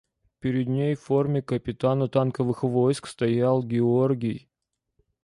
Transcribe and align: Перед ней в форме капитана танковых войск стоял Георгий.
Перед 0.39 0.67
ней 0.67 0.95
в 0.95 0.99
форме 1.01 1.43
капитана 1.43 2.07
танковых 2.07 2.63
войск 2.63 3.05
стоял 3.05 3.61
Георгий. 3.61 4.49